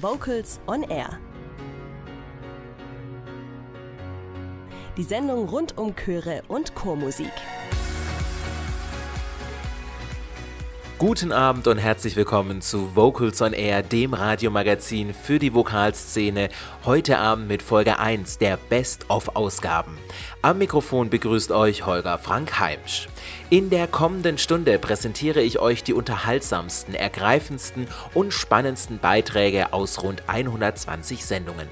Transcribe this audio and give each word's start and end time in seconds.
Vocals 0.00 0.58
on 0.66 0.82
Air. 0.82 1.20
Die 4.96 5.04
Sendung 5.04 5.48
rund 5.48 5.78
um 5.78 5.94
Chöre 5.94 6.42
und 6.48 6.74
Chormusik. 6.74 7.30
Guten 11.06 11.32
Abend 11.32 11.66
und 11.66 11.76
herzlich 11.76 12.16
willkommen 12.16 12.62
zu 12.62 12.96
Vocals 12.96 13.42
on 13.42 13.52
Air, 13.52 13.82
dem 13.82 14.14
Radiomagazin 14.14 15.12
für 15.12 15.38
die 15.38 15.52
Vokalszene. 15.52 16.48
Heute 16.86 17.18
Abend 17.18 17.46
mit 17.46 17.60
Folge 17.60 17.98
1 17.98 18.38
der 18.38 18.56
Best-of-Ausgaben. 18.56 19.98
Am 20.40 20.56
Mikrofon 20.56 21.10
begrüßt 21.10 21.52
euch 21.52 21.84
Holger 21.84 22.18
Frank 22.18 22.58
Heimsch. 22.58 23.08
In 23.50 23.68
der 23.68 23.86
kommenden 23.86 24.38
Stunde 24.38 24.78
präsentiere 24.78 25.42
ich 25.42 25.58
euch 25.58 25.84
die 25.84 25.92
unterhaltsamsten, 25.92 26.94
ergreifendsten 26.94 27.86
und 28.14 28.32
spannendsten 28.32 28.98
Beiträge 28.98 29.74
aus 29.74 30.02
rund 30.02 30.22
120 30.26 31.24
Sendungen. 31.24 31.68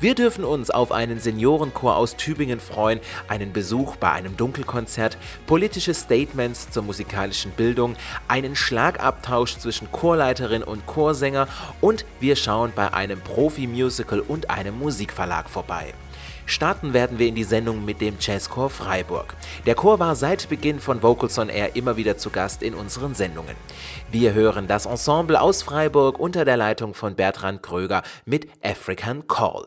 Wir 0.00 0.14
dürfen 0.14 0.44
uns 0.44 0.70
auf 0.70 0.90
einen 0.90 1.20
Seniorenchor 1.20 1.96
aus 1.96 2.16
Tübingen 2.16 2.60
freuen, 2.60 3.00
einen 3.28 3.52
Besuch 3.52 3.96
bei 3.96 4.10
einem 4.10 4.36
Dunkelkonzert, 4.36 5.18
politische 5.46 5.94
Statements 5.94 6.70
zur 6.70 6.82
musikalischen 6.82 7.52
Bildung, 7.52 7.96
einen 8.26 8.56
Schlagabtausch 8.70 9.58
zwischen 9.58 9.90
Chorleiterin 9.90 10.62
und 10.62 10.86
Chorsänger 10.86 11.48
und 11.80 12.04
wir 12.20 12.36
schauen 12.36 12.70
bei 12.72 12.94
einem 12.94 13.20
Profi-Musical 13.20 14.20
und 14.20 14.48
einem 14.48 14.78
Musikverlag 14.78 15.50
vorbei. 15.50 15.92
Starten 16.46 16.92
werden 16.92 17.18
wir 17.18 17.26
in 17.26 17.34
die 17.34 17.42
Sendung 17.42 17.84
mit 17.84 18.00
dem 18.00 18.18
Jazzchor 18.20 18.70
Freiburg. 18.70 19.34
Der 19.66 19.74
Chor 19.74 19.98
war 19.98 20.14
seit 20.14 20.48
Beginn 20.48 20.78
von 20.78 21.02
Vocals 21.02 21.36
on 21.40 21.48
Air 21.48 21.74
immer 21.74 21.96
wieder 21.96 22.16
zu 22.16 22.30
Gast 22.30 22.62
in 22.62 22.74
unseren 22.74 23.16
Sendungen. 23.16 23.56
Wir 24.12 24.34
hören 24.34 24.68
das 24.68 24.86
Ensemble 24.86 25.40
aus 25.40 25.64
Freiburg 25.64 26.20
unter 26.20 26.44
der 26.44 26.56
Leitung 26.56 26.94
von 26.94 27.16
Bertrand 27.16 27.64
Kröger 27.64 28.04
mit 28.24 28.46
African 28.62 29.26
Call. 29.26 29.66